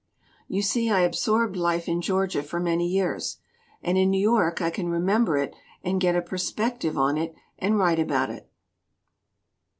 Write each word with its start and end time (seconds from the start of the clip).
"You 0.47 0.63
see, 0.63 0.89
I 0.89 1.01
absorbed 1.01 1.55
life 1.55 1.87
in 1.87 2.01
Georgia 2.01 2.41
for 2.41 2.59
many 2.59 2.87
years. 2.87 3.37
And 3.83 3.99
in 3.99 4.09
New 4.09 4.19
York 4.31 4.59
I 4.59 4.71
can 4.71 4.89
remember 4.89 5.37
it 5.37 5.55
and 5.83 6.01
get 6.01 6.15
a 6.15 6.23
perspective 6.23 6.97
on 6.97 7.19
it 7.19 7.35
and 7.59 7.77
write 7.77 7.99
about 7.99 8.31
it." 8.31 8.49